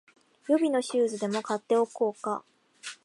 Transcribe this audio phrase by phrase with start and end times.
[0.47, 2.43] 予備のシューズでも買っておこうか